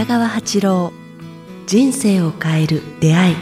[0.00, 0.92] 北川八郎
[1.66, 3.36] 人生を変える出会い。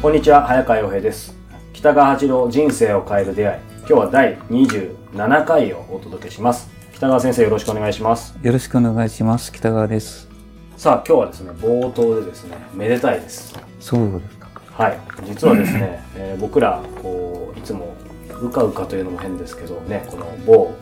[0.00, 1.36] こんにちは早川洋平です。
[1.72, 3.60] 北川八郎人生を変える出会い。
[3.78, 6.70] 今日は第27回をお届けします。
[6.94, 8.32] 北川先生よろしくお願いします。
[8.40, 9.50] よろしくお願いします。
[9.50, 10.28] 北川です。
[10.76, 13.58] さあ今日はですね冒頭でですねめでたいです。
[13.80, 14.48] そうですか。
[14.70, 15.00] はい。
[15.24, 17.96] 実はですね、えー僕らこういつも
[18.40, 20.74] うかうかというのも変ですけどねこの某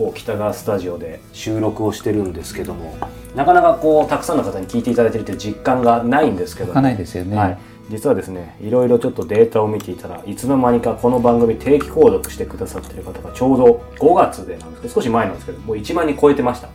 [0.00, 2.96] 某北川スタジオで収録をしてるんですけども
[3.34, 7.36] なかなかこうたくさんの方に聞いていただいてるという実感がないんですけどないですよね。
[7.36, 7.58] はい、
[7.90, 16.68] 実はですねいろいろちょっとデータを見ていたらいつの間にかこの番組定期購読してくださってる方がちょうど5月でなんですけど少し前なんですけどもう1万人超えてました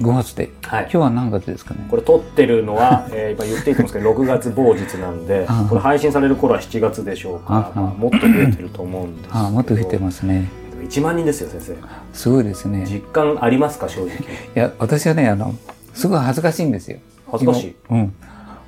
[0.00, 0.50] 5月で？
[0.62, 1.86] はい今日は何月ですかね？
[1.90, 10.48] これ撮ってるのは、 えー今言っていてますけど6月某日なんであこれ配信される頃は7月でしょうかまあもっと増えてると思うんですけどああ、もっと増えてますね。
[10.82, 11.76] 1万人ですよ先生
[12.12, 12.84] すごいですね。
[12.86, 14.14] 実感ありますか正直い
[14.54, 15.54] や、私はね、あの、
[15.94, 16.98] すごい恥ずかしいんですよ。
[17.30, 17.76] 恥ずかしい？
[17.88, 18.14] 今うん。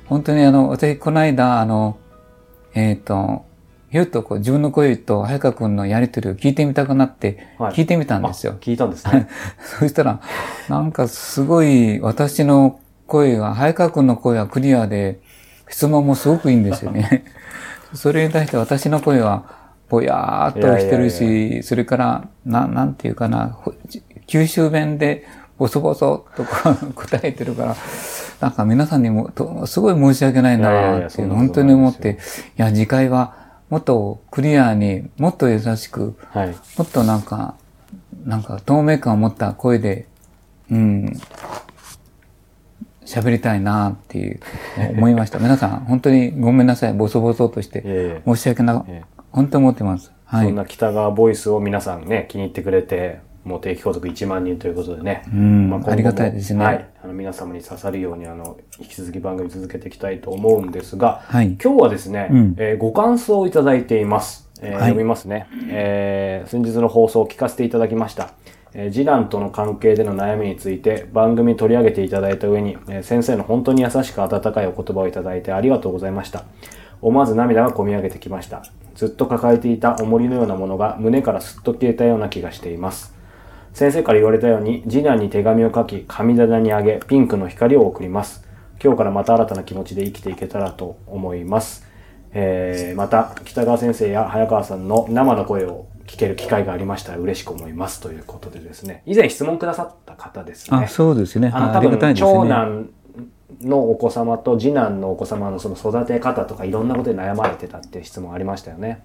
[0.05, 1.97] 本当にあの、私、この間、あの、
[2.73, 3.45] えっ、と、
[3.93, 8.55] ひゅっとこう自分の声と早川くんのやりとりを聞いてみたくなって、はい聞いてみたんですよあ。
[8.59, 9.27] 聞いたんですね
[9.79, 10.19] そしたら、
[10.67, 15.19] なんかすごい私の声が、早川くんの声はクリアで、
[15.69, 17.25] 質問もすごくいいんですよね。
[17.93, 19.62] それに対して私の声は、
[19.93, 23.73] ぼやーっとしてるし、いやいやそれから、な、なんていうかな、ほ
[24.25, 25.25] 九州弁で、
[25.59, 27.75] ボソボソとか答えてるから、
[28.41, 32.17] なんか皆さんにも、とすごい申し訳ないいやいやいなって本当に思って、
[32.57, 33.35] いや、次回は
[33.69, 37.55] もっとクリアに、もっと優しく、はいもっとなんか、
[38.25, 40.07] なんか透明感を持った声で、
[40.71, 41.13] うん、
[43.05, 44.39] 喋りたいなっていう、
[44.97, 45.37] 思いました。
[45.37, 46.93] 皆さん、本当にごめんなさい。
[46.93, 48.21] ボソボソとして。
[48.25, 50.11] 申し訳なええ、本当に思ってます。
[50.25, 50.47] はい。
[50.47, 56.63] そんな北川ボイスを皆さんね気に入ってくれてもう定期購読1万人ということでね、うんま今後もありがたいですね。
[56.63, 61.57] はい、あの皆様に刺さるようにあの引き続き番組続けていきたいと思うんですが、はい。
[61.61, 62.55] 今日はですね、うん。
[62.57, 64.79] えーご感想をいただいています、えーはい。
[64.81, 68.33] 読みますね、えー先日の放送を聞かせていただきました。
[68.73, 76.45] えー次男との関係での悩みについて番組取り上げていただいた上に、えー先生の本当に優しく温かいお言葉をいただいてありがとうございました。
[77.01, 78.63] 思わず涙がこみ上げてきました。
[78.95, 83.13] ずっと抱えていた重りのようなものが胸からすっと消えたような気がしています。
[83.73, 88.45] 先生から言われたように次男に手紙を書き神棚にあげピンクの光を送ります。
[88.83, 91.87] 今日からまた新たな気持ちで生きていけたらと思います。
[92.33, 101.51] えーまた北川先生や早川さんの生の声を聞ける機会がありましたら嬉しく思いますということでですね以前質問くださった方ですねあ、そうですね。
[101.53, 102.13] あの多分ですね。
[102.15, 102.89] 長男
[103.61, 109.03] のお子様と次男のお子様のその育て方とかいろんなことで悩まれてたっていう質問ありましたよね。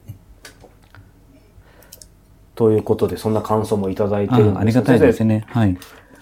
[2.55, 5.45] ということでそんな感想もいただいてるんですあありがたいですね。
[5.49, 5.77] はい。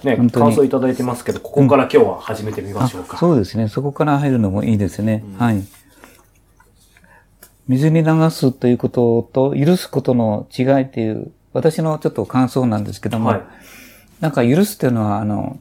[0.04, 3.16] ね感想いただいてますけどここから今日は始めてみまあしょうか。
[3.16, 3.69] そうですね。
[3.69, 5.25] そこから入るのもいいですね。
[5.38, 5.62] はい。
[7.69, 13.43] 水に流すということと許すことの違いっていう、私のちょっと感想なんですけども、はい
[14.20, 15.58] なんか許すっていうのは、あの、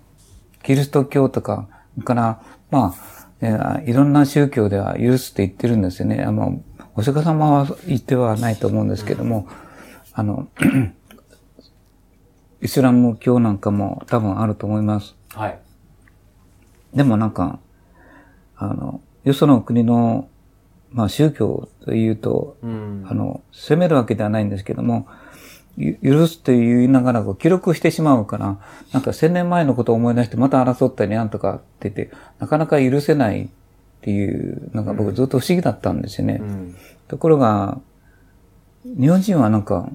[0.64, 1.68] キリスト教とか、
[2.04, 2.42] から、
[2.72, 6.24] まあ、えーいろんな宗教では許すって言ってるんですよね。
[6.24, 6.62] あの、
[6.96, 9.48] お釈迦様は言ってはないと思うんですけども、
[10.14, 10.48] あの、
[12.62, 15.16] イスラム教なんかも多分あると思います。
[15.34, 15.60] はい。
[16.94, 17.60] でもなんか、
[18.56, 20.30] あの、よその国の、
[20.92, 25.06] まあ宗教というと、うんあの、責めるわけではないんですけども、ゆ
[25.78, 28.58] 許すと言いながら記録してしまうから、
[28.94, 33.48] なんか千年前のことを思い出してまた争ったりなんとかって言って、なかなか許せないっ
[34.02, 36.40] ていうのが僕ずっと不思議だったんですよね。
[36.42, 36.76] うん
[37.08, 37.80] ところが、
[38.84, 39.90] 日本人はなんか、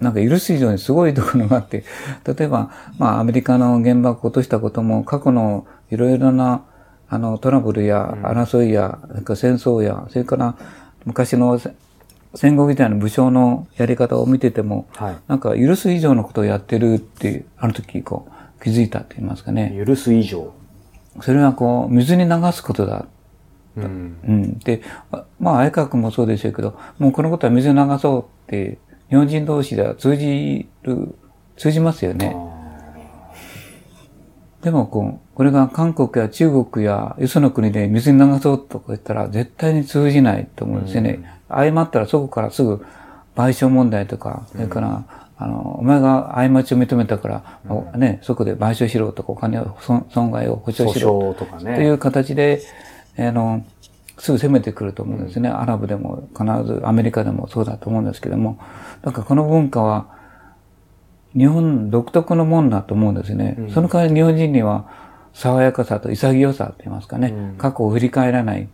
[0.00, 1.84] なんか許す以上にすごいところがあって、
[2.24, 6.64] 例えば、まあアメリカの原爆を落としたことも過去のいろいろな
[7.08, 10.56] あのトラブルや争いや、それから戦争や、それから
[11.04, 11.74] 昔のせ
[12.36, 18.28] 戦後みたいな武将のやり方を見てても、はいなんか許す以上のことをやってるって、あの時こ
[18.60, 19.74] う気づいたって言いますかね。
[19.84, 20.52] 許す以上。
[21.22, 23.06] それはこう水に流すことだ
[23.76, 24.58] うんうん。
[24.58, 28.78] で、あまあ、相川君もそうでしょうけど、もうこのことは水に流そうって、
[29.08, 31.14] 日本人同士では通じる、
[31.56, 32.36] 通じますよね。
[34.62, 41.35] でも、こう、これが韓国や中国やよその国で水に流そうとか言ったら絶対に通じないと思うんですよね。
[41.48, 42.84] 誤ったらそこからすぐ
[43.36, 45.04] 賠償問題とか、それから、
[45.38, 51.76] あの、お前が過ちを認めたから、おね、そこで賠償しろとか、お金を、損損害を保証しろとかね。
[51.76, 52.62] という形で、
[53.18, 53.64] あの、
[54.18, 55.50] すぐ攻めてくると思うんですね。
[55.50, 58.58] アラブでも必ずアメリカでもそうだと思うんですけども、
[59.02, 60.16] だからこの文化は、
[61.36, 63.58] 日本独特のもんだと思うんですね。
[63.74, 64.88] その代わり日本人には
[65.34, 68.68] 爽やかさと潔さと言いますかね、過去を振り返らない。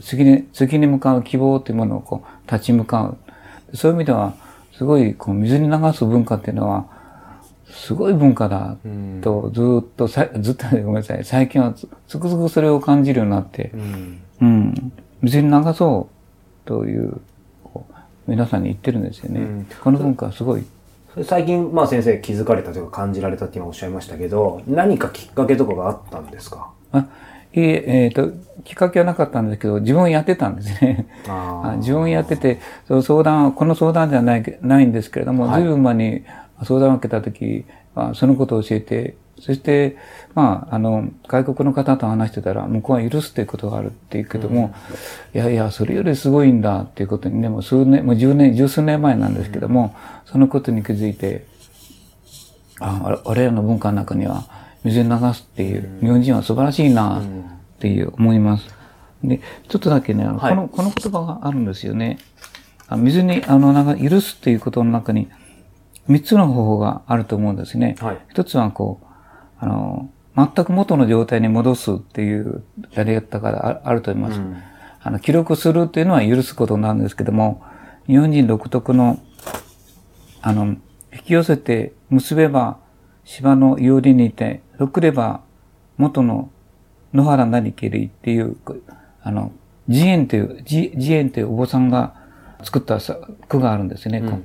[0.00, 3.16] 次に、次に向かう希望というものをこう立ち向か
[3.72, 3.76] う。
[3.76, 4.34] そういう意味では、
[4.72, 6.86] すごいこう水に流す文化っていうのは、
[7.68, 8.76] すごい文化だ
[9.22, 14.20] と、ずっとさ、ずっとごめんなさい、最近はつつくづくそれを感じるようになって、うん。
[14.40, 14.92] うん、
[15.22, 16.08] 水に流そ
[16.64, 17.20] うという、
[17.64, 17.94] こう
[18.26, 19.40] 皆さんに言ってるんですよね。
[19.40, 20.64] うんこの文化はすごい。
[21.24, 26.70] 最近、まあ先生気づかれたというか感じられたって今おっしゃいましたけど、何かきっかけとかがあったんですか？
[26.92, 27.06] あ
[27.60, 28.30] いえ、えっ、と、
[28.64, 31.06] きっかけはなかったんですけど、自分やってたんですね。
[31.28, 35.62] ああ自分やってて、その相談、この相談じゃないけないんですけれども、はい。
[35.62, 36.24] ずいぶん前に
[36.64, 37.64] 相談を受けたとき
[37.94, 39.96] は、そのことを教えて、そして、
[40.34, 44.74] まあ、あの、外国の方と話してたら、向こうは許すということがあるって言うけども、
[45.34, 49.94] いやいや、それよりすごいんだっていうことにね、もう数年、もう十年、十数年前なんですけども、
[50.24, 51.46] そのことに気づいて、
[52.80, 54.44] あ、我我らの文化の中には、
[54.86, 57.22] 水に流すっていう、日本人は素晴らしいな、っ
[57.78, 58.68] ていう思います。
[59.22, 62.18] で、ちょっとだけね、はいこの、この言葉があるんですよね。
[62.88, 65.28] あ水に、あの、なんか許すっていうことの中に、
[66.06, 67.96] 三つの方法があると思うんですね。
[67.98, 69.06] はい一つは、こう、
[69.58, 72.62] あの、全く元の状態に戻すっていう
[72.92, 74.40] やり方がああると思います。
[74.40, 74.56] うん
[75.06, 77.62] あの、記録するっていうのは許すことなんですけども、
[78.08, 79.20] 日本人独特の、
[80.42, 80.74] あの、
[81.12, 82.78] 引き寄せて結べば
[83.24, 85.40] 芝のいおりにいて、ろくれば
[85.96, 86.50] 元の
[87.14, 88.56] 野原なりけりっていう、
[89.22, 89.52] あの、
[89.88, 92.14] 慈円という、慈慈円というお坊さんが
[92.62, 93.18] 作ったさ
[93.48, 94.20] 句があるんですね。
[94.20, 94.42] こう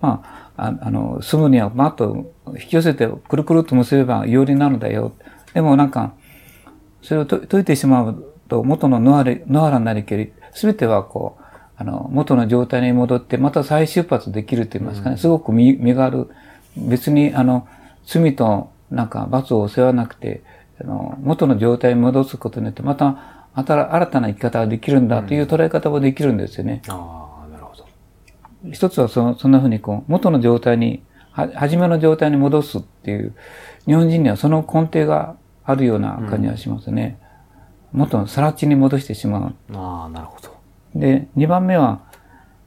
[0.00, 5.12] まあ、ああの、住むにはマッと引き寄せてくるくるっと結べばいおりなのだよ。
[5.54, 6.14] でもなんか、
[7.02, 11.44] それをと解いてしまうと、元の野原野原なりけり、すべてはこう、
[11.76, 16.28] あの、元の状態に戻って、また再出発できると言いますかね、すごく身身がある。
[16.76, 17.66] 別に、あの、
[18.06, 20.42] 罪となんか罰を背負わなくて、
[20.80, 26.82] あの、元の状態に戻すことによって、また、新新たな生き方ができるんだという捉え方もできるんですよね。
[26.88, 27.84] ああ、なるほど。
[28.70, 31.02] 一つはそそんな風にこう、元の状態に、
[31.32, 33.34] は、初めの状態に戻すっていう、
[33.86, 37.18] 日本人にはその根底があるような感じがしますね。
[37.92, 39.76] 元のさら地に戻してしまう。
[39.76, 40.54] ああ、なるほど。
[40.94, 42.00] で、二番目は、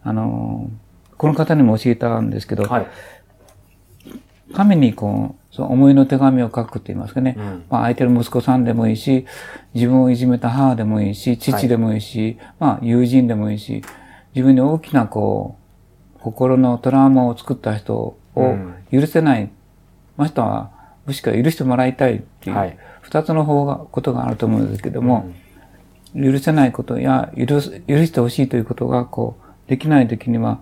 [0.03, 0.83] あのー
[1.23, 2.87] この方にも教えたんですけど、はい。
[4.53, 7.35] 神にこう、その思いの手紙を書くって言いますかね。
[7.37, 7.63] うん。
[7.69, 9.27] まあ相手の息子さんでもいいし、
[9.75, 13.83] 自分をいじめた母でもいいし、父でもいいし、まあ友人でもいいし、
[14.33, 15.59] 自分に大きなこ
[16.17, 18.73] う、心のトラウマを作った人をうん。
[18.91, 19.51] 許せない、
[20.17, 20.71] ましたは、
[21.05, 22.77] もしくは許してもらいたいっていう、はい。
[23.01, 25.31] 二つの方が、ことがあると思うんですけども、
[26.15, 30.61] 許せないことや、許す、許してほしいということが、こう、できないときには、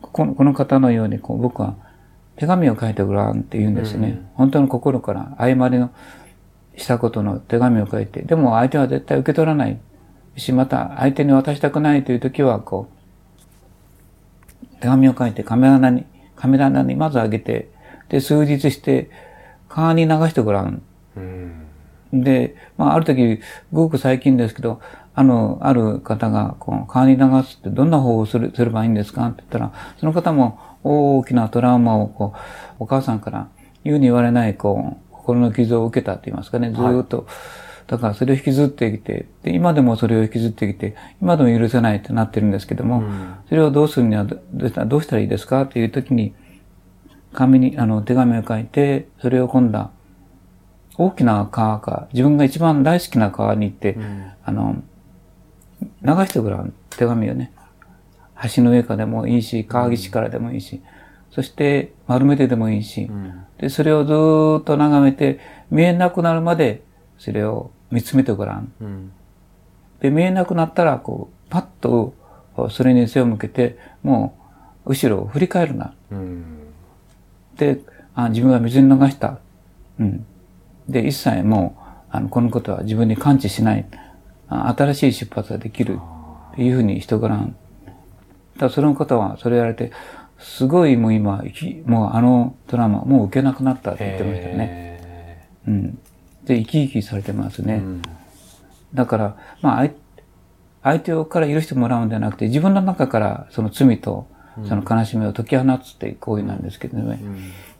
[0.00, 1.76] このこの方のように、こう、僕は
[2.40, 4.26] 手紙を書いてごらんって言うんですね。
[4.32, 5.90] 本当の心から、誤りの
[6.74, 9.78] したことの手紙を書いて、でも相手は絶対受け取らない
[10.36, 12.88] し、また相手に渡したくないというときは、こ
[14.72, 17.68] う、手紙を書いてカメラ棚に、カメラ棚にまず上げて、
[18.08, 19.10] で、数日して、
[19.68, 20.80] 川に流してごらん
[21.16, 21.66] うん。
[22.14, 23.40] で、まあ、ある時、
[23.70, 24.80] ごく最近ですけど、
[25.20, 32.38] あの、ある方が、こう、川に流すってどんな方法をするすればいいんですかって言ったら、その方も大きなトラウマを、こう、
[32.78, 33.48] お母さんから
[33.84, 37.26] 言うに言われない、こう、心の傷を受けたって言いますかね、ずーっと。
[37.86, 43.02] だからそれを引きずってきて、で、今でもそれを引きずってきて、今でも許せないってなってるんですけども、
[43.50, 46.34] それをどうするにはどどうしたらどうしたらいいですかっていう時に、
[47.34, 49.90] 紙に、あの、手紙を書いて、それを今度は、
[50.96, 53.98] 大きな川か、自分が一番大好きな川に行って、
[54.44, 54.82] あの、
[56.02, 57.52] 流してごらん、手紙をね。
[58.54, 60.80] 橋の上からでもいいし、川岸からでもいいし、
[61.30, 63.10] そして丸めてでもいいし、
[63.58, 65.38] で、それをずーっと眺めて、
[65.70, 66.82] 見えなくなるまで、
[67.18, 68.72] それを見つめてごらん。
[68.80, 69.12] うん。
[70.00, 72.14] で、見えなくなったら、こう、パッと、
[72.70, 74.34] それに背を向けて、も
[74.86, 75.94] う、後ろを振り返るな。
[76.10, 76.44] うん。
[77.56, 77.80] で、
[78.14, 79.38] あ自分は水に流した。
[79.98, 80.26] うん。
[80.88, 83.86] で、一切もう、あの、このことは自分に感知しない。
[84.50, 85.98] あ新しい出発ができる。
[86.52, 87.56] っていうふうに人柄ん。
[87.86, 87.96] だか
[88.66, 89.92] らその方は、それやられて、
[90.38, 91.42] すごいもう今、
[91.86, 94.54] もうあのドラマ、もう受けなくなったって言ってましたね。
[94.58, 95.98] へうん。
[96.44, 97.74] で、生き生きされてますね。
[97.74, 98.02] ーうん。
[98.94, 99.92] だから、まあ、相
[100.82, 104.26] 相手をから許してもらうんじゃなくて、自分の中からその罪と、
[104.66, 107.20] その悲しみを解き放つっていう行為なんですけどね。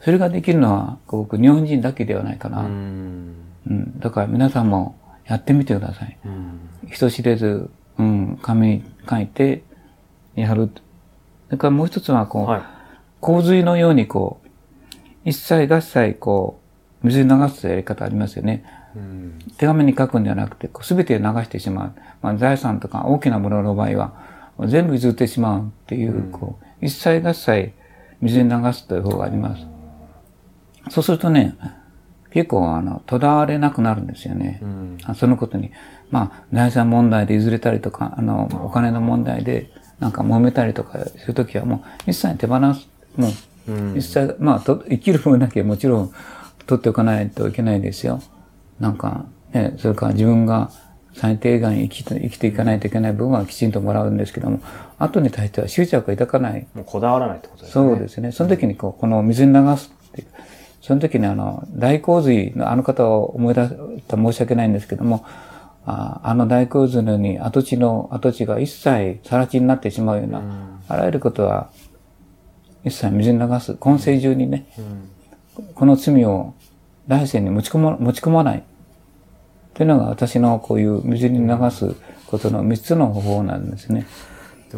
[0.01, 2.63] それができるのは、僕、日本人だけではないかな。
[2.63, 3.35] ううん。
[3.71, 3.99] ん。
[3.99, 5.00] だから皆さんも
[5.31, 6.19] やってみてください。
[6.25, 6.89] うん。
[6.91, 9.63] 人知れず、うん、紙に書いて、
[10.35, 10.71] やる。
[11.47, 12.63] それからもう一つは、こう、はい。
[13.21, 14.49] 洪水のようにこう、
[15.25, 16.61] 一切合切こ
[17.05, 18.65] う、水に流すやり方ありますよね。
[18.97, 19.39] うん。
[19.57, 21.93] 手紙に書くんではなくて、こう全て流してしまう。
[22.23, 24.15] まあ、財産とか大きなものの場合は、
[24.67, 27.73] 全部譲ってしまうっていう、こう、一切合切
[28.21, 29.63] 水に流すという方があります。
[30.91, 31.57] そうするとね、
[32.31, 34.61] 結構、あの、とらわれなくなるんですよね。
[34.63, 34.99] うん。
[35.05, 35.71] あそのことに。
[36.11, 42.89] まあ、財産問題で譲れたりとか、あの、お金の問題で、なんか揉めたりとかするときはもう、一切手放す。
[43.17, 43.31] もう、
[43.69, 46.13] うん一切、まあ、と生きる分だけもちろん
[46.67, 48.21] 取っておかないといけないですよ。
[48.79, 50.71] なんか、ね、それから自分が
[51.15, 54.61] 最低限生きて生きていかないといけない部分はきちんともらうんですけども、
[54.99, 56.67] 後に対しては執着が抱かない。
[56.75, 57.89] もうこだわらないってことですね。
[57.89, 58.33] そうですね。
[58.33, 60.29] その時にこう、この水に流すっていう。
[60.81, 63.75] その時にあの、大洪水のあの方を思い出し
[64.09, 65.25] たら申し訳ないんですけども、
[65.87, 70.43] ああの大洪水のように跡地の、跡地が一切更地になってしまうような、
[70.89, 71.71] あらゆることは
[72.85, 73.75] 一切水に流す。
[73.75, 74.67] 今世中にね、
[75.75, 76.55] この罪を
[77.09, 78.63] 来世に持ち込ま、持ち込まない。
[79.75, 81.95] というのが私のこういう水に流す
[82.27, 84.07] ことの三つの方法なんですね。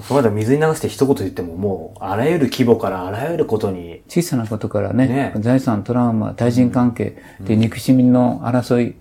[0.01, 5.35] この間水に流して一言言ってももう、あらゆる規模からあらゆることに、小さなことからね、ね。
[5.39, 8.97] 財産、トラウマ、対人関係、で、憎しみの争い、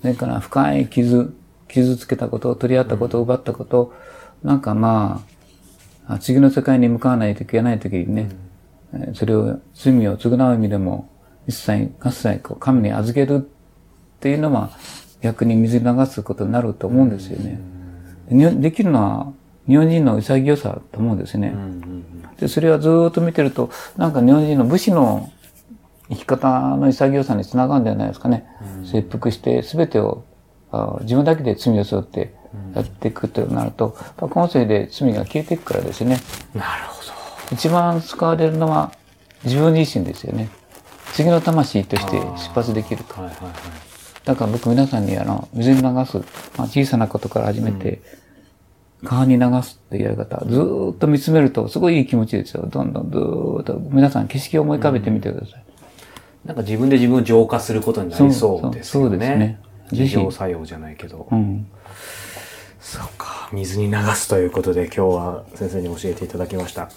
[0.00, 1.34] それから深い傷、
[1.66, 3.92] 傷つけたこと、取り合ったこと、奪ったこと、
[4.44, 5.24] なんかま
[6.06, 8.30] あ、あ次の世界に向かわないといけないときにね、
[8.94, 11.10] えーそれを、罪を償う意味でも、
[11.48, 13.40] 一切、合切、こう、神に預けるっ
[14.20, 14.70] ていうのは、
[15.20, 17.60] 逆に水に流すことになると思うんですよね。
[18.30, 19.32] にできるのは、
[19.68, 21.54] 日本人の潔さだと思うんですね。
[22.40, 25.30] で、それはずーっと見てると、なんか日本人の武士の
[26.08, 28.46] 生き方の潔さにつながるんじゃないですかね。
[28.84, 30.24] 切腹して全てを
[30.72, 32.34] あ自分だけで罪を背負って
[32.74, 36.18] やっていくとなると、やっぱ今世で罪が消えていくからですね。
[36.54, 37.12] なるほど。
[37.52, 38.92] 一番使われるのは
[39.44, 40.48] 自分自身ですよね。
[41.12, 43.14] 次の魂として出発できると。
[43.14, 43.52] はいはいはい。
[44.24, 46.18] だから僕皆さんにあの、水に流す、
[46.58, 48.02] まあ、小さなことから始めて、
[49.04, 52.66] 川に流すっていうやり方、ずーっと見つめるとすごいいい気持ちですよ。
[52.66, 55.64] どんどんずーっと皆さん景色を思い浮かべてみてください。
[56.44, 59.08] なんか自分で自分を浄化することになりそうですよね。
[59.10, 59.60] そうですね
[59.92, 61.28] 自浄作用じゃないけど。
[61.30, 61.66] うん。
[62.80, 63.50] そうか。
[63.52, 66.90] 水に流すということで今日は先生に教えていただきました。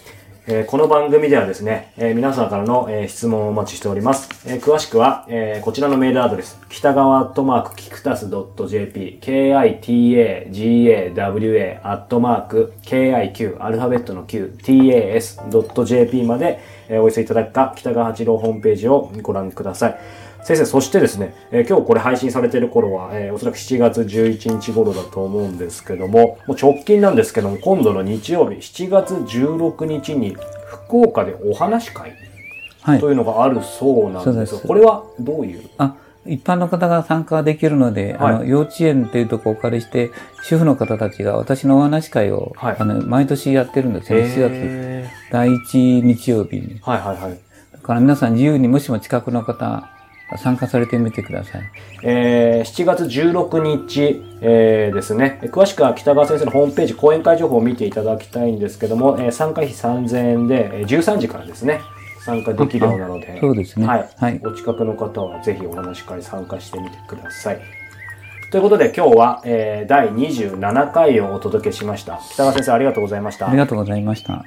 [0.48, 4.28] えーこの番組ではですね、えー皆さんからの、えー質問をお待ちしております。
[4.48, 20.00] えー詳しくは、えーこちらのメールアドレス、北川アットマークキクタス .jp、kitagawa アットマーク kiq、アルファベットの q、tas.jp まで、えーお寄せいただくか、北川八郎ホームページをご覧ください。
[20.44, 30.36] 先生、そしてですね、えー今日これ配信されている頃は、えーおそらく7月11日頃だと思うんですけども、もう直近なんですけども、今度の日曜日、7月16日に
[30.68, 32.14] 福岡でお話し会
[32.82, 33.10] はいと。
[33.10, 35.70] いうのがあるそうなんですが、そうですこれはどういう？
[35.78, 35.96] あ、
[36.26, 40.10] 一般の方が参加できるので、あはの、幼稚園というところをお借りして、
[40.44, 44.40] 主婦の方たちが私のお話し会を、はいあの、毎年やってるんですよ、7月。
[44.52, 46.80] へ第一日曜日に。
[46.80, 47.40] ーはいはいはい。
[47.74, 49.90] だから皆さん自由にもしも近くの方、
[50.38, 51.62] 参加されてみてください。
[52.04, 55.40] えー7月16日、えーですね。
[55.46, 61.80] 詳しくは北川先生のホームページ、講演会情報を見ていただきたいんですけども、えー参加費3000円で、えー13時からですね、
[62.24, 64.10] 参加できるようなので、そうですねはい。
[64.18, 67.60] はいお近くの方はぜひお話し会参加してみてください。
[68.52, 72.20] ということで今日は、えー第27回をお届けしました。
[72.34, 73.58] 北川先生ありがとうございましたあり。
[73.58, 74.46] がとうございました。